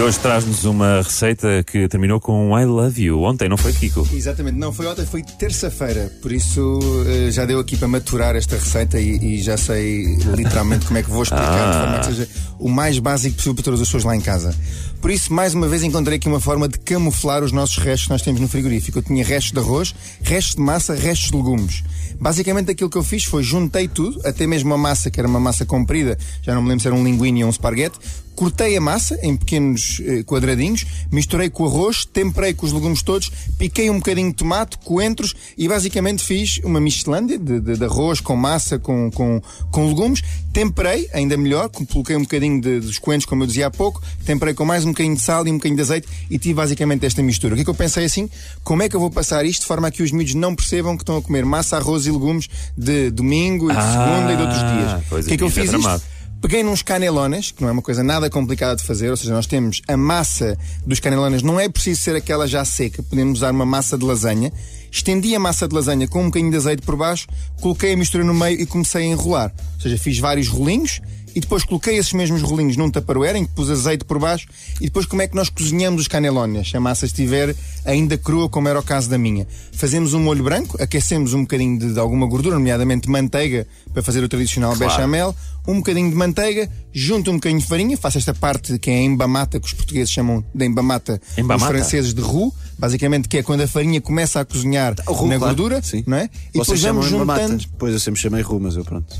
E 0.00 0.02
hoje 0.02 0.18
traz-nos 0.18 0.64
uma 0.64 1.02
receita 1.02 1.62
que 1.62 1.86
terminou 1.86 2.18
com 2.18 2.48
um 2.48 2.58
I 2.58 2.64
love 2.64 3.02
you. 3.02 3.22
Ontem, 3.22 3.50
não 3.50 3.58
foi, 3.58 3.70
Kiko? 3.74 4.08
Exatamente, 4.14 4.56
não 4.56 4.72
foi 4.72 4.86
ontem, 4.86 5.04
foi 5.04 5.22
terça-feira. 5.22 6.10
Por 6.22 6.32
isso 6.32 6.80
eh, 7.06 7.30
já 7.30 7.44
deu 7.44 7.60
aqui 7.60 7.76
para 7.76 7.86
maturar 7.86 8.34
esta 8.34 8.56
receita 8.56 8.98
e, 8.98 9.34
e 9.34 9.42
já 9.42 9.58
sei 9.58 10.16
literalmente 10.34 10.86
como 10.86 10.98
é 10.98 11.02
que 11.02 11.10
vou 11.10 11.22
explicar 11.22 11.70
de 11.70 11.78
forma 11.78 11.98
que 12.00 12.06
seja 12.06 12.28
o 12.58 12.70
mais 12.70 12.98
básico 12.98 13.36
possível 13.36 13.54
para 13.54 13.64
todas 13.64 13.80
as 13.82 13.88
pessoas 13.88 14.04
lá 14.04 14.16
em 14.16 14.22
casa. 14.22 14.56
Por 15.02 15.10
isso, 15.10 15.34
mais 15.34 15.52
uma 15.52 15.68
vez, 15.68 15.82
encontrei 15.82 16.16
aqui 16.16 16.28
uma 16.28 16.40
forma 16.40 16.66
de 16.66 16.78
camuflar 16.78 17.44
os 17.44 17.52
nossos 17.52 17.76
restos 17.76 18.04
que 18.04 18.10
nós 18.10 18.22
temos 18.22 18.40
no 18.40 18.48
frigorífico. 18.48 19.00
Eu 19.00 19.02
tinha 19.02 19.22
restos 19.22 19.52
de 19.52 19.58
arroz, 19.58 19.94
restos 20.22 20.54
de 20.54 20.62
massa, 20.62 20.94
restos 20.94 21.30
de 21.30 21.36
legumes. 21.36 21.84
Basicamente 22.18 22.70
aquilo 22.70 22.88
que 22.88 22.96
eu 22.96 23.02
fiz 23.02 23.24
foi 23.24 23.42
juntei 23.42 23.86
tudo, 23.86 24.18
até 24.26 24.46
mesmo 24.46 24.72
a 24.72 24.78
massa, 24.78 25.10
que 25.10 25.20
era 25.20 25.28
uma 25.28 25.40
massa 25.40 25.66
comprida, 25.66 26.18
já 26.42 26.54
não 26.54 26.62
me 26.62 26.68
lembro 26.68 26.80
se 26.80 26.88
era 26.88 26.94
um 26.94 27.04
linguine 27.04 27.42
ou 27.42 27.48
um 27.48 27.50
esparguete, 27.50 27.98
cortei 28.34 28.76
a 28.76 28.80
massa 28.80 29.18
em 29.22 29.36
pequenos 29.36 30.00
eh, 30.04 30.22
quadradinhos, 30.22 30.86
misturei 31.12 31.50
com 31.50 31.66
arroz, 31.66 32.04
temperei 32.06 32.54
com 32.54 32.64
os 32.66 32.72
legumes 32.72 33.02
todos, 33.02 33.30
piquei 33.58 33.90
um 33.90 33.96
bocadinho 33.96 34.28
de 34.30 34.34
tomate, 34.36 34.78
coentros 34.78 35.34
e 35.58 35.68
basicamente 35.68 36.24
fiz 36.24 36.58
uma 36.64 36.80
miscelândia 36.80 37.38
de, 37.38 37.60
de- 37.60 37.76
de 37.76 37.84
arroz 37.84 38.20
com 38.20 38.34
massa, 38.36 38.78
com, 38.78 39.10
com, 39.10 39.42
com 39.70 39.86
legumes, 39.88 40.22
temperei, 40.52 41.08
ainda 41.12 41.36
melhor, 41.36 41.68
coloquei 41.68 42.16
um 42.16 42.22
bocadinho 42.22 42.60
de, 42.60 42.80
dos 42.80 42.98
coentros, 42.98 43.26
como 43.26 43.42
eu 43.42 43.46
dizia 43.46 43.66
há 43.66 43.70
pouco, 43.70 44.02
temperei 44.24 44.54
com 44.54 44.64
mais 44.64 44.84
um 44.84 44.88
bocadinho 44.88 45.14
de 45.16 45.22
sal 45.22 45.46
e 45.46 45.50
um 45.50 45.54
bocadinho 45.54 45.76
de 45.76 45.82
azeite 45.82 46.08
e 46.30 46.38
tive 46.38 46.54
basicamente 46.54 47.04
esta 47.06 47.22
mistura. 47.22 47.52
O 47.52 47.56
que 47.56 47.60
é 47.62 47.64
que 47.64 47.70
eu 47.70 47.74
pensei 47.74 48.04
assim? 48.06 48.28
Como 48.64 48.82
é 48.82 48.88
que 48.88 48.96
eu 48.96 49.00
vou 49.00 49.10
passar 49.10 49.44
isto 49.44 49.60
de 49.62 49.66
forma 49.66 49.88
a 49.88 49.90
que 49.90 50.02
os 50.02 50.10
miúdos 50.12 50.34
não 50.34 50.54
percebam 50.54 50.96
que 50.96 51.02
estão 51.02 51.16
a 51.16 51.22
comer 51.22 51.44
massa, 51.44 51.76
arroz 51.76 52.06
e 52.06 52.10
legumes 52.10 52.48
de 52.76 53.10
domingo 53.10 53.70
e 53.70 53.74
de 53.74 53.78
Ah, 53.78 53.92
segunda 53.92 54.32
e 54.32 54.36
de 54.36 54.42
outros 54.42 54.60
dias? 54.60 55.24
o 55.24 55.28
que 55.28 55.34
é 55.34 55.36
que 55.36 55.42
eu 55.44 55.48
é 55.48 55.50
fiz 55.50 55.72
isto? 55.72 56.02
Peguei 56.40 56.62
nos 56.62 56.80
canelones, 56.80 57.50
que 57.50 57.60
não 57.60 57.68
é 57.68 57.72
uma 57.72 57.82
coisa 57.82 58.02
nada 58.02 58.30
complicada 58.30 58.74
de 58.74 58.82
fazer, 58.82 59.10
ou 59.10 59.16
seja, 59.16 59.34
nós 59.34 59.46
temos 59.46 59.82
a 59.86 59.94
massa 59.94 60.56
dos 60.86 60.98
canelones, 60.98 61.42
não 61.42 61.60
é 61.60 61.68
preciso 61.68 62.00
ser 62.00 62.16
aquela 62.16 62.48
já 62.48 62.64
seca, 62.64 63.02
podemos 63.02 63.40
usar 63.40 63.50
uma 63.50 63.66
massa 63.66 63.98
de 63.98 64.06
lasanha. 64.06 64.50
Estendi 64.90 65.34
a 65.34 65.38
massa 65.38 65.68
de 65.68 65.74
lasanha 65.74 66.08
com 66.08 66.22
um 66.22 66.24
bocadinho 66.24 66.50
de 66.50 66.56
azeite 66.56 66.82
por 66.82 66.96
baixo, 66.96 67.28
coloquei 67.60 67.92
a 67.92 67.96
mistura 67.96 68.24
no 68.24 68.32
meio 68.32 68.58
e 68.58 68.64
comecei 68.64 69.02
a 69.02 69.06
enrolar. 69.06 69.52
Ou 69.74 69.80
seja, 69.82 69.98
fiz 69.98 70.18
vários 70.18 70.48
rolinhos 70.48 71.02
e 71.34 71.40
depois 71.40 71.62
coloquei 71.62 71.98
esses 71.98 72.12
mesmos 72.14 72.40
rolinhos 72.40 72.76
num 72.76 72.90
tupperware 72.90 73.36
em 73.36 73.44
que 73.44 73.52
pus 73.52 73.70
azeite 73.70 74.04
por 74.06 74.18
baixo 74.18 74.48
e 74.80 74.84
depois 74.84 75.04
como 75.04 75.20
é 75.20 75.28
que 75.28 75.36
nós 75.36 75.50
cozinhamos 75.50 76.02
os 76.02 76.08
canelones? 76.08 76.70
Se 76.70 76.76
a 76.76 76.80
massa 76.80 77.04
estiver 77.04 77.54
ainda 77.84 78.16
crua, 78.18 78.48
como 78.48 78.68
era 78.68 78.78
o 78.78 78.82
caso 78.82 79.08
da 79.08 79.18
minha. 79.18 79.46
Fazemos 79.72 80.14
um 80.14 80.20
molho 80.20 80.44
branco, 80.44 80.76
aquecemos 80.82 81.32
um 81.34 81.42
bocadinho 81.42 81.78
de, 81.78 81.92
de 81.94 81.98
alguma 81.98 82.26
gordura, 82.26 82.56
nomeadamente 82.56 83.08
manteiga, 83.08 83.66
para 83.92 84.02
fazer 84.02 84.22
o 84.22 84.28
tradicional 84.28 84.74
bechamel, 84.76 85.34
um 85.66 85.76
bocadinho 85.76 86.10
de 86.10 86.16
manteiga, 86.16 86.68
junto 86.92 87.30
um 87.30 87.34
bocadinho 87.34 87.60
de 87.60 87.66
farinha, 87.66 87.96
faço 87.96 88.18
esta 88.18 88.34
parte 88.34 88.78
que 88.78 88.90
é 88.90 88.94
a 88.94 89.02
embamata, 89.02 89.60
que 89.60 89.66
os 89.66 89.72
portugueses 89.72 90.10
chamam 90.10 90.44
de 90.54 90.64
embamata, 90.64 91.20
Embamata? 91.36 91.64
os 91.64 91.68
franceses 91.70 92.14
de 92.14 92.20
roux, 92.20 92.52
basicamente 92.78 93.28
que 93.28 93.36
é 93.38 93.42
quando 93.42 93.60
a 93.60 93.68
farinha 93.68 94.00
começa 94.00 94.40
a 94.40 94.44
cozinhar 94.44 94.94
roux, 95.06 95.28
na 95.28 95.36
claro. 95.38 95.54
gordura, 95.54 95.82
Sim. 95.82 96.02
não 96.06 96.16
é? 96.16 96.30
E 96.54 96.58
Vocês 96.58 96.80
depois 96.80 97.08
vamos 97.08 97.08
juntando... 97.08 97.58
Depois 97.58 97.92
eu 97.92 98.00
sempre 98.00 98.20
chamei 98.20 98.42
ru, 98.42 98.58
mas 98.58 98.74
eu 98.76 98.84
pronto. 98.84 99.14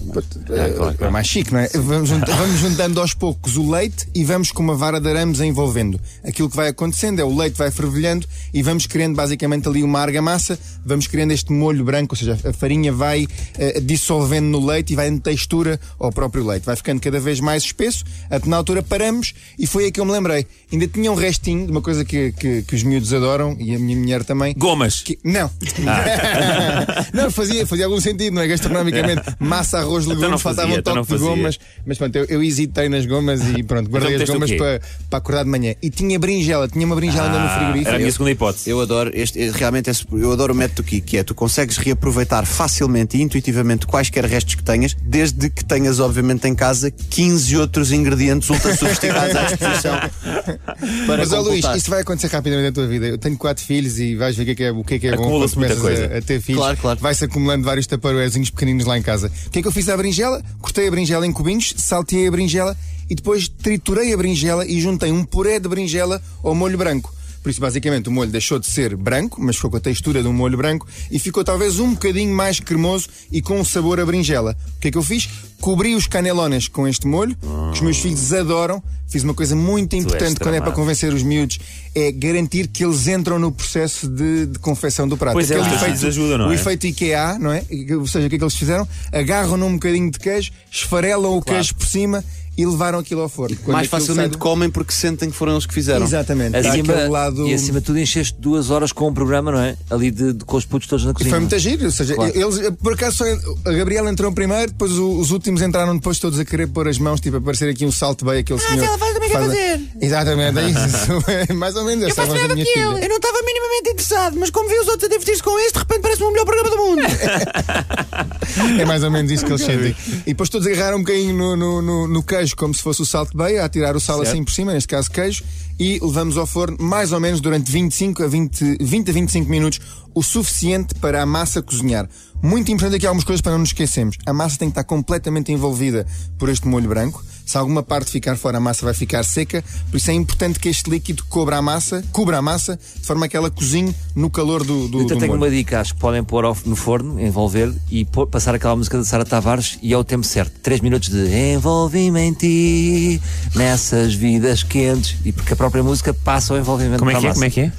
É, 1.00 1.04
é 1.06 1.10
mais 1.10 1.26
chique, 1.26 1.52
não 1.52 1.60
é? 1.60 1.68
Vamos, 1.68 2.08
junta- 2.08 2.32
vamos 2.34 2.58
juntando 2.58 3.00
aos 3.00 3.12
poucos 3.14 3.56
o 3.56 3.70
leite 3.70 4.08
e 4.14 4.24
vamos 4.24 4.50
com 4.50 4.62
uma 4.62 4.74
vara 4.74 5.00
de 5.00 5.08
arames 5.08 5.40
envolvendo. 5.40 6.00
Aquilo 6.24 6.48
que 6.48 6.56
vai 6.56 6.68
acontecendo 6.68 7.20
é 7.20 7.24
o 7.24 7.36
leite 7.36 7.56
vai 7.56 7.70
fervilhando 7.70 8.26
e 8.52 8.62
vamos 8.62 8.86
criando 8.86 9.14
basicamente 9.14 9.68
ali 9.68 9.82
uma 9.82 10.00
argamassa, 10.00 10.58
vamos 10.84 11.06
criando 11.06 11.32
este 11.32 11.52
molho 11.52 11.84
branco, 11.84 12.14
ou 12.14 12.18
seja, 12.18 12.38
a 12.44 12.52
farinha 12.52 12.92
vai 12.92 13.26
eh, 13.58 13.80
dissolvendo 13.80 14.46
no 14.46 14.64
leite 14.64 14.92
e 14.92 14.96
vai 14.96 15.10
dando 15.10 15.20
textura 15.20 15.78
ao 15.98 16.10
próprio 16.12 16.46
leite. 16.46 16.64
Vai 16.66 16.76
ficando 16.76 17.00
cada 17.00 17.18
vez 17.20 17.40
mais 17.40 17.62
espesso, 17.64 18.04
até 18.30 18.48
na 18.48 18.56
altura 18.56 18.82
paramos 18.82 19.32
e 19.58 19.66
foi 19.66 19.84
aí 19.84 19.92
que 19.92 20.00
eu 20.00 20.04
me 20.04 20.12
lembrei. 20.12 20.46
Ainda 20.72 20.86
tinha 20.86 21.10
um 21.10 21.14
restinho 21.14 21.66
de 21.66 21.72
uma 21.72 21.80
coisa 21.82 22.04
que, 22.04 22.32
que, 22.32 22.62
que 22.62 22.74
os 22.74 22.82
miúdos 22.82 23.12
adoram 23.12 23.56
e 23.58 23.74
a 23.74 23.78
minha 23.78 23.96
mulher 23.96 24.24
também. 24.24 24.54
Gomas. 24.56 25.00
Que- 25.02 25.18
não. 25.24 25.50
não, 27.12 27.30
fazia, 27.30 27.66
fazia 27.66 27.84
algum 27.86 28.00
sentido, 28.00 28.34
não 28.34 28.42
é? 28.42 28.46
Gastronomicamente, 28.48 29.22
massa, 29.38 29.78
arroz, 29.78 30.04
Então 30.04 30.14
legumes, 30.14 30.30
não 30.30 30.38
faltava 30.38 30.68
um 30.72 30.76
então 30.78 30.94
toque 30.94 31.10
não 31.12 31.18
de 31.18 31.24
gomas. 31.24 31.58
Mas 31.86 31.98
pronto, 31.98 32.16
eu, 32.16 32.24
eu 32.26 32.42
hesitei 32.42 32.88
nas 32.88 33.06
gomas 33.06 33.40
e 33.56 33.62
pronto, 33.62 33.90
guardei 33.90 34.14
as 34.14 34.20
meteste 34.20 34.30
o 34.30 34.34
gomas 34.40 34.52
para, 34.52 34.80
para 35.08 35.18
acordar 35.18 35.44
de 35.44 35.50
manhã. 35.50 35.74
E 35.82 35.90
tinha 35.90 36.18
berinjela, 36.18 36.68
tinha 36.68 36.86
uma 36.86 36.94
berinjela 36.94 37.26
ainda 37.26 37.38
no 37.38 37.46
Ah, 37.46 37.54
frigorífico. 37.56 37.88
era 37.88 37.96
a 37.96 38.00
minha 38.00 38.12
segunda 38.12 38.30
hipótese. 38.40 38.70
Eu 38.70 38.80
adoro 38.80 39.10
este, 39.12 39.50
realmente 39.50 39.90
esse- 39.90 40.04
eu 40.12 40.32
adoro 40.32 40.52
o 40.52 40.56
método 40.56 40.82
Kiko, 40.82 41.06
que 41.06 41.16
é 41.18 41.22
tu 41.22 41.34
consegues 41.34 41.76
reaproveitar 41.76 42.46
facilmente 42.46 43.16
e 43.16 43.22
intuitivamente 43.22 43.86
quaisquer 43.86 44.24
restos 44.24 44.54
que 44.54 44.62
tenhas, 44.62 44.96
desde 45.02 45.50
que 45.50 45.64
tenhas, 45.64 46.00
obviamente, 46.00 46.46
em 46.48 46.54
casa 46.54 46.90
15 46.90 47.56
outros 47.56 47.92
ingredientes 47.92 48.48
ultra 48.50 48.74
sofisticados 48.76 49.36
à 49.36 49.42
disposição 49.44 49.92
para 51.06 51.16
Mas, 51.18 51.32
ó 51.32 51.40
Luís, 51.40 51.64
isso 51.76 51.90
vai 51.90 52.00
acontecer 52.00 52.28
rapidamente 52.28 52.66
na 52.68 52.72
tua 52.72 52.86
vida. 52.86 53.06
Eu 53.06 53.18
tenho 53.18 53.36
quatro 53.36 53.62
filhos 53.64 53.98
e 53.98 54.16
vais 54.16 54.34
ver 54.36 54.42
o 54.42 54.46
que 54.46 54.50
é 54.52 54.54
que 54.54 54.64
é, 54.64 54.70
o 54.72 54.84
que 54.84 54.94
é, 54.94 54.98
que 54.98 55.06
é 55.08 55.16
bom 55.16 55.22
Acumula-se 55.22 55.54
quando 55.54 55.66
muita 55.66 55.76
começas 55.80 55.98
coisa. 56.00 56.14
a, 56.14 56.18
a 56.18 56.22
ter 56.22 56.40
filhos. 56.40 56.60
Claro, 56.60 56.76
claro. 56.78 57.00
Vai-se 57.00 57.24
acumulando 57.24 57.64
vários 57.64 57.86
taparoezinhos 57.86 58.50
pequeninos 58.50 58.86
lá 58.86 58.96
em 58.98 59.02
casa. 59.02 59.30
O 59.46 59.50
que 59.50 59.58
é 59.58 59.62
que 59.62 59.68
eu 59.68 59.72
fiz 59.72 59.88
à 59.88 59.96
berinjela? 59.96 60.42
Cortei 60.60 60.88
a 60.88 60.90
berinjela 60.90 61.26
em 61.26 61.32
cubinhos, 61.32 61.74
salteei 61.76 62.26
a 62.26 62.30
berinjela 62.30 62.76
e 63.08 63.14
depois 63.14 63.48
triturei 63.48 64.12
a 64.12 64.16
berinjela 64.16 64.64
e 64.66 64.80
juntei 64.80 65.10
um 65.12 65.24
puré 65.24 65.58
de 65.58 65.68
berinjela 65.68 66.22
ao 66.42 66.54
molho 66.54 66.78
branco. 66.78 67.12
Por 67.42 67.50
isso, 67.50 67.60
basicamente, 67.60 68.08
o 68.08 68.12
molho 68.12 68.30
deixou 68.30 68.58
de 68.58 68.66
ser 68.66 68.96
branco, 68.96 69.40
mas 69.40 69.56
ficou 69.56 69.70
com 69.70 69.76
a 69.78 69.80
textura 69.80 70.22
de 70.22 70.28
um 70.28 70.32
molho 70.32 70.56
branco 70.56 70.86
e 71.10 71.18
ficou 71.18 71.42
talvez 71.42 71.78
um 71.78 71.90
bocadinho 71.94 72.34
mais 72.34 72.60
cremoso 72.60 73.08
e 73.32 73.40
com 73.40 73.58
um 73.58 73.64
sabor 73.64 73.98
a 73.98 74.04
berinjela. 74.04 74.56
O 74.76 74.80
que 74.80 74.88
é 74.88 74.90
que 74.90 74.98
eu 74.98 75.02
fiz? 75.02 75.28
Cobri 75.60 75.94
os 75.94 76.06
canelones 76.06 76.68
com 76.68 76.86
este 76.86 77.06
molho, 77.06 77.36
que 77.36 77.78
os 77.78 77.80
meus 77.80 77.98
filhos 77.98 78.32
adoram. 78.32 78.82
Fiz 79.08 79.24
uma 79.24 79.34
coisa 79.34 79.56
muito 79.56 79.96
importante 79.96 80.38
quando 80.38 80.54
é 80.54 80.60
para 80.60 80.70
convencer 80.70 81.12
os 81.12 81.22
miúdos, 81.22 81.58
é 81.96 82.12
garantir 82.12 82.68
que 82.68 82.84
eles 82.84 83.08
entram 83.08 83.40
no 83.40 83.50
processo 83.50 84.06
de, 84.08 84.46
de 84.46 84.58
confecção 84.60 85.08
do 85.08 85.16
prato. 85.16 85.32
Pois 85.32 85.50
é, 85.50 85.60
Aquele 85.60 85.78
filhos 85.78 86.04
ajudam, 86.04 86.38
não 86.38 86.48
o 86.48 86.52
é? 86.52 86.54
efeito 86.54 86.86
IKEA, 86.86 87.36
não 87.38 87.50
é? 87.50 87.64
Ou 87.98 88.06
seja, 88.06 88.26
o 88.26 88.30
que 88.30 88.36
é 88.36 88.38
que 88.38 88.44
eles 88.44 88.54
fizeram? 88.54 88.86
Agarram 89.12 89.56
num 89.56 89.72
bocadinho 89.72 90.10
de 90.12 90.18
queijo, 90.18 90.52
esfarelam 90.70 91.36
o 91.36 91.42
queijo 91.42 91.74
por 91.74 91.86
cima 91.86 92.24
e 92.60 92.66
levaram 92.66 92.98
aquilo 92.98 93.20
ao 93.22 93.28
forno. 93.28 93.56
Quando 93.64 93.72
mais 93.76 93.88
facilmente 93.88 94.30
do- 94.30 94.38
comem 94.38 94.68
porque 94.70 94.92
sentem 94.92 95.30
que 95.30 95.36
foram 95.36 95.52
eles 95.52 95.66
que 95.66 95.72
fizeram. 95.74 96.04
Exatamente. 96.04 96.56
Acima, 96.56 96.94
lado... 97.08 97.46
E 97.48 97.54
acima 97.54 97.80
de 97.80 97.86
tudo 97.86 97.98
encheste 97.98 98.34
duas 98.38 98.70
horas 98.70 98.92
com 98.92 99.08
o 99.08 99.12
programa, 99.12 99.50
não 99.52 99.58
é? 99.60 99.76
Ali 99.88 100.10
de, 100.10 100.32
de- 100.32 100.44
com 100.44 100.56
os 100.56 100.64
putos 100.64 100.88
todos 100.88 101.04
na 101.04 101.10
E 101.12 101.14
cozinha. 101.14 101.30
foi 101.30 101.40
muito 101.40 101.58
giro, 101.58 101.84
ou 101.86 101.90
seja, 101.90 102.14
Claro. 102.14 102.32
eles, 102.34 102.70
por 102.82 102.92
acaso, 102.94 103.16
só, 103.18 103.24
a 103.64 103.72
Gabriela 103.72 104.10
entrou 104.10 104.30
primeiro, 104.32 104.72
depois 104.72 104.92
os 104.92 105.30
últimos 105.30 105.62
entraram 105.62 105.94
depois 105.96 106.18
todos 106.18 106.38
a 106.38 106.44
querer 106.44 106.66
pôr 106.68 106.88
as 106.88 106.98
mãos, 106.98 107.20
tipo, 107.20 107.36
a 107.36 107.40
parecer 107.40 107.68
aqui 107.70 107.84
um 107.86 107.92
salto 107.92 108.24
bem, 108.24 108.38
aquele 108.40 108.58
senhor. 108.58 108.84
ela 108.84 108.98
faz, 108.98 109.14
também 109.14 109.28
quer 109.30 109.34
faz 109.38 109.46
fazer. 109.46 109.80
Exatamente, 110.00 110.58
é 110.58 110.68
isso. 110.70 111.54
Mais 111.56 111.74
ou 111.76 111.84
menos, 111.84 112.04
essa 112.06 112.20
é 112.22 112.24
a 112.24 112.26
voz 112.26 112.40
da 112.48 112.54
minha 112.54 112.66
filha. 112.66 112.82
Eu 112.82 113.08
não 113.08 113.16
estava 113.16 113.38
minimamente 113.42 113.90
interessado, 113.90 114.36
mas 114.38 114.50
como 114.50 114.68
vi 114.68 114.74
os 114.78 114.86
outros 114.88 115.04
a 115.04 115.08
divertir-se 115.08 115.42
com 115.42 115.58
este, 115.60 115.72
de 115.74 115.78
repente 115.80 116.00
parece-me 116.00 116.26
o 116.26 116.30
melhor 116.32 116.44
programa 116.44 116.70
do 116.70 116.76
mundo. 116.76 117.02
É 118.80 118.84
mais 118.84 119.02
ou 119.04 119.10
menos 119.10 119.30
isso 119.30 119.44
que 119.44 119.52
eles 119.52 119.62
sentem. 119.62 119.94
E 120.26 120.30
depois 120.30 120.48
todos 120.48 120.66
agarraram 120.66 120.98
um 120.98 121.00
bocadinho 121.00 121.34
no, 121.34 121.56
no, 121.56 121.82
no- 121.82 122.08
no 122.08 122.22
queijo, 122.22 122.49
como 122.56 122.74
se 122.74 122.82
fosse 122.82 123.02
o 123.02 123.06
salto 123.06 123.30
de 123.30 123.36
beia, 123.36 123.64
a 123.64 123.68
tirar 123.68 123.96
o 123.96 124.00
sal 124.00 124.20
assim 124.22 124.42
por 124.44 124.52
cima, 124.52 124.72
neste 124.72 124.88
caso 124.88 125.10
queijo, 125.10 125.44
e 125.80 125.98
levamos 126.02 126.36
ao 126.36 126.46
forno 126.46 126.76
mais 126.78 127.10
ou 127.10 127.18
menos 127.18 127.40
durante 127.40 127.72
25 127.72 128.22
a 128.22 128.28
20, 128.28 128.76
20 128.80 129.08
a 129.08 129.12
25 129.14 129.50
minutos, 129.50 129.80
o 130.14 130.22
suficiente 130.22 130.94
para 130.96 131.22
a 131.22 131.26
massa 131.26 131.62
cozinhar. 131.62 132.06
Muito 132.42 132.70
importante 132.70 132.96
aqui 132.96 133.06
algumas 133.06 133.24
coisas 133.24 133.40
para 133.40 133.52
não 133.52 133.58
nos 133.60 133.70
esquecermos. 133.70 134.16
A 134.26 134.32
massa 134.32 134.58
tem 134.58 134.68
que 134.68 134.72
estar 134.72 134.84
completamente 134.84 135.52
envolvida 135.52 136.06
por 136.38 136.48
este 136.48 136.66
molho 136.68 136.88
branco. 136.88 137.22
Se 137.44 137.58
alguma 137.58 137.82
parte 137.82 138.10
ficar 138.10 138.36
fora, 138.36 138.58
a 138.58 138.60
massa 138.60 138.84
vai 138.84 138.94
ficar 138.94 139.22
seca. 139.24 139.62
Por 139.90 139.96
isso 139.96 140.10
é 140.10 140.14
importante 140.14 140.58
que 140.58 140.68
este 140.68 140.88
líquido 140.88 141.24
cubra 141.28 141.56
a 141.58 141.62
massa, 141.62 142.02
cubra 142.12 142.38
a 142.38 142.42
massa, 142.42 142.78
de 142.98 143.06
forma 143.06 143.28
que 143.28 143.36
ela 143.36 143.50
cozinhe 143.50 143.94
no 144.14 144.30
calor 144.30 144.64
do, 144.64 144.88
do, 144.88 145.00
até 145.00 145.14
do 145.14 145.18
tenho 145.20 145.32
molho. 145.32 145.42
uma 145.42 145.50
dica, 145.50 145.80
acho 145.80 145.94
que 145.94 146.00
podem 146.00 146.22
pôr 146.22 146.44
no 146.64 146.76
forno, 146.76 147.20
envolver 147.20 147.72
e 147.90 148.04
pôr- 148.04 148.26
passar 148.28 148.54
aquela 148.54 148.76
música 148.76 148.96
da 148.96 149.04
Sara 149.04 149.24
Tavares 149.24 149.78
e 149.82 149.92
é 149.92 149.98
o 149.98 150.04
tempo 150.04 150.24
certo. 150.24 150.60
Três 150.60 150.80
minutos 150.80 151.08
de 151.08 151.26
em 151.28 152.32
ti, 152.34 153.20
nessas 153.54 154.14
vidas 154.14 154.62
quentes. 154.62 155.16
E 155.24 155.32
porque 155.32 155.52
a 155.52 155.56
própria 155.70 155.82
música 155.82 156.12
passa 156.12 156.54
o 156.54 156.58
envolvimento 156.58 156.98
Como 156.98 157.10
é 157.10 157.14
que 157.20 157.26
é? 157.26 157.32
Como 157.32 157.44
é 157.44 157.50
que 157.50 157.60
é? 157.60 157.72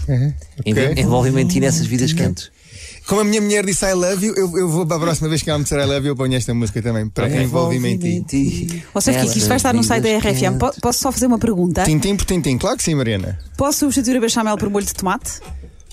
Env- 0.65 0.91
Ok. 0.91 1.03
Envolve-me 1.03 1.41
em 1.41 1.47
ti 1.47 1.59
nessas 1.59 1.85
vidas 1.85 2.13
quentes. 2.13 2.49
Como 3.07 3.19
a 3.21 3.23
minha 3.23 3.41
mulher 3.41 3.65
disse 3.65 3.83
I 3.83 3.93
love 3.93 4.25
you, 4.25 4.33
eu, 4.37 4.57
eu 4.57 4.69
vou 4.69 4.85
para 4.85 4.97
a 4.97 4.99
próxima 4.99 5.27
vez 5.27 5.41
que 5.41 5.49
ela 5.49 5.57
me 5.57 5.63
disser 5.63 5.79
I 5.79 5.85
love 5.85 6.05
you, 6.05 6.11
eu 6.11 6.15
ponho 6.15 6.35
esta 6.35 6.53
música 6.53 6.81
também. 6.81 7.09
Para 7.09 7.27
envolve-me 7.29 7.89
em 7.95 8.23
ti. 8.23 8.83
Ou 8.93 9.01
seja, 9.01 9.19
que 9.21 9.37
isto 9.37 9.47
vai 9.47 9.57
estar 9.57 9.73
no 9.73 9.83
site 9.83 10.03
da 10.03 10.17
RFM. 10.19 10.57
Po- 10.59 10.73
Posso 10.81 10.99
só 10.99 11.11
fazer 11.11 11.25
uma 11.25 11.39
pergunta? 11.39 11.83
Tintim 11.83 12.15
por 12.15 12.25
tintim, 12.25 12.57
claro 12.57 12.77
que 12.77 12.83
sim, 12.83 12.95
Mariana. 12.95 13.39
Posso 13.57 13.79
substituir 13.79 14.17
a 14.17 14.19
bechamel 14.21 14.57
por 14.57 14.69
molho 14.69 14.85
de 14.85 14.93
tomate? 14.93 15.41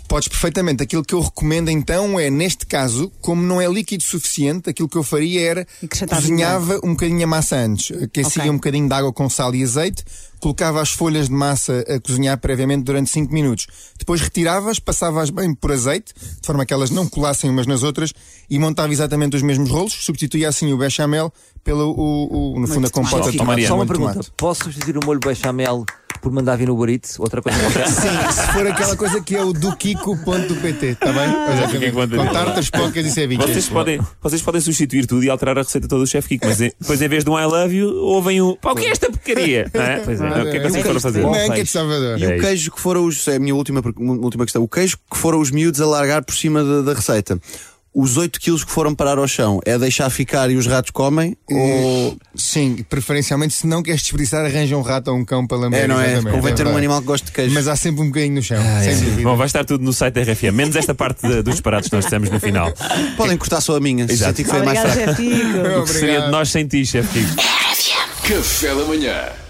Podes 0.08 0.26
perfeitamente. 0.28 0.82
Aquilo 0.82 1.04
que 1.04 1.14
eu 1.14 1.20
recomendo 1.20 1.68
então 1.70 2.18
é, 2.18 2.30
neste 2.30 2.64
caso, 2.64 3.12
como 3.20 3.42
não 3.42 3.60
é 3.60 3.66
líquido 3.70 4.02
suficiente, 4.02 4.70
aquilo 4.70 4.88
que 4.88 4.96
eu 4.96 5.02
faria 5.02 5.40
era 5.42 5.66
cozinhava 6.08 6.80
um 6.82 6.90
bocadinho 6.90 7.24
a 7.24 7.26
massa 7.26 7.56
antes, 7.56 7.94
aquecia 8.02 8.42
Ok. 8.42 8.50
um 8.50 8.54
bocadinho 8.54 8.88
de 8.88 8.94
água 8.94 9.12
com 9.12 9.28
sal 9.28 9.54
e 9.54 9.62
azeite, 9.62 10.02
colocava 10.40 10.80
as 10.80 10.90
folhas 10.90 11.26
de 11.28 11.34
massa 11.34 11.84
a 11.88 12.00
cozinhar 12.00 12.38
previamente 12.38 12.84
durante 12.84 13.10
5 13.10 13.32
minutos. 13.32 13.66
Depois 13.98 14.20
retiravas, 14.20 14.78
passavas 14.78 15.28
bem 15.30 15.54
por 15.54 15.72
azeite, 15.72 16.14
de 16.14 16.46
forma 16.46 16.64
que 16.64 16.72
elas 16.72 16.90
não 16.90 17.06
colassem 17.06 17.50
umas 17.50 17.66
nas 17.66 17.82
outras, 17.82 18.12
e 18.48 18.58
montava 18.58 18.92
exatamente 18.92 19.36
os 19.36 19.42
mesmos 19.42 19.68
rolos, 19.68 19.92
substituía 19.92 20.48
assim 20.48 20.72
o 20.72 20.78
bechamel 20.78 21.30
pelo, 21.62 21.90
o, 21.90 22.54
o- 22.54 22.60
no 22.60 22.66
fundo, 22.66 22.86
a 22.86 22.90
compota 22.90 23.24
Só, 23.24 23.30
de 23.30 23.36
tomate. 23.36 23.66
Só 23.66 23.74
uma 23.74 23.84
pergunta: 23.86 24.12
tomate. 24.14 24.32
posso 24.36 24.64
substituir 24.64 24.96
o 24.96 25.04
molho 25.04 25.20
bechamel 25.20 25.84
por 26.20 26.32
mandar 26.32 26.56
vir 26.56 26.68
no 26.68 26.74
Uber 26.74 26.88
Outra 27.18 27.42
coisa? 27.42 27.58
Sim, 27.86 28.32
se 28.32 28.52
for 28.52 28.66
aquela 28.66 28.96
coisa 28.96 29.20
que 29.20 29.36
é 29.36 29.42
o 29.42 29.52
do 29.52 29.76
Kiko.pt, 29.76 30.86
está 30.86 31.12
bem? 31.12 31.24
Exatamente. 31.24 31.90
Kiko.pt. 31.90 32.16
Com 32.16 32.26
tartas, 32.32 32.70
pocas 32.70 33.06
e 33.06 33.10
ceviches. 33.10 33.44
Vocês 33.50 33.68
podem, 33.68 34.00
vocês 34.22 34.42
podem 34.42 34.60
substituir 34.60 35.06
tudo 35.06 35.24
e 35.24 35.30
alterar 35.30 35.58
a 35.58 35.62
receita 35.62 35.86
toda 35.88 36.02
do 36.02 36.06
chefe 36.06 36.28
Kiko, 36.30 36.46
mas 36.46 36.58
depois 36.58 37.00
em 37.02 37.08
vez 37.08 37.24
de 37.24 37.30
um 37.30 37.38
I 37.38 37.44
love 37.44 37.74
you, 37.74 37.88
ouvem 37.88 38.40
um 38.42 38.56
pá, 38.56 38.72
o 38.72 38.74
que 38.74 38.86
é 38.86 38.90
esta 38.90 39.10
porcaria? 39.10 39.70
Não 39.74 39.82
é? 39.82 40.00
Pois 40.00 40.20
é. 40.20 40.24
Não, 40.28 40.42
O 40.42 40.50
que 40.50 40.56
é 40.56 40.60
que 40.60 40.68
vocês 40.70 40.86
foram 40.86 41.00
fazer? 41.00 41.22
E 41.22 42.24
É 42.24 42.28
o 42.28 42.34
isso. 42.34 42.44
queijo 42.44 42.70
que 42.72 42.80
foram 42.80 43.04
os. 43.04 43.26
É 43.28 43.36
a 43.36 43.38
minha 43.38 43.54
última, 43.54 43.82
última 43.98 44.44
questão. 44.44 44.62
O 44.62 44.68
queijo 44.68 44.96
que 45.10 45.16
foram 45.18 45.40
os 45.40 45.50
miúdos 45.50 45.80
a 45.80 45.86
largar 45.86 46.24
por 46.24 46.34
cima 46.34 46.62
da, 46.64 46.82
da 46.82 46.94
receita. 46.94 47.38
Os 48.00 48.16
8 48.16 48.38
quilos 48.38 48.62
que 48.62 48.70
foram 48.70 48.94
parar 48.94 49.18
ao 49.18 49.26
chão 49.26 49.58
é 49.66 49.76
deixar 49.76 50.08
ficar 50.08 50.48
e 50.52 50.56
os 50.56 50.68
ratos 50.68 50.92
comem? 50.92 51.36
Ou. 51.50 52.16
Sim, 52.32 52.84
preferencialmente, 52.88 53.54
se 53.54 53.66
não 53.66 53.82
queres 53.82 54.02
desperdiçar, 54.02 54.44
arranja 54.44 54.76
um 54.76 54.82
rato 54.82 55.10
ou 55.10 55.16
um 55.16 55.24
cão 55.24 55.44
para 55.44 55.56
lamber. 55.56 55.80
É, 55.82 55.86
não 55.88 56.00
é? 56.00 56.22
Convém 56.22 56.54
ter 56.54 56.64
um 56.64 56.76
animal 56.76 57.00
que 57.00 57.06
goste 57.08 57.26
de 57.26 57.32
queijo. 57.32 57.52
Mas 57.52 57.66
há 57.66 57.74
sempre 57.74 58.02
um 58.02 58.06
bocadinho 58.06 58.36
no 58.36 58.42
chão, 58.42 58.56
sem 58.84 58.94
dúvida. 59.00 59.22
Bom, 59.22 59.36
vai 59.36 59.46
estar 59.46 59.64
tudo 59.64 59.82
no 59.82 59.92
site 59.92 60.14
da 60.14 60.22
RFM, 60.22 60.52
menos 60.54 60.76
esta 60.76 60.94
parte 60.94 61.26
de- 61.26 61.42
dos 61.42 61.54
disparados 61.54 61.88
que 61.88 61.94
nós 61.96 62.04
dissemos 62.04 62.30
no 62.30 62.38
final. 62.38 62.72
Podem 63.16 63.36
cortar 63.36 63.60
só 63.60 63.74
a 63.76 63.80
minha, 63.80 64.06
se 64.06 64.32
que 64.32 64.44
foi 64.44 64.62
mais 64.62 64.78
fraco. 64.78 64.94
Zé 64.94 65.14
Tico. 65.14 65.58
O 65.80 65.84
que 65.84 65.90
seria 65.90 66.20
de 66.22 66.30
nós 66.30 66.50
sem 66.50 66.68
ti, 66.68 66.86
chefe? 66.86 67.18
Café 68.22 68.74
da 68.76 68.84
manhã. 68.84 69.47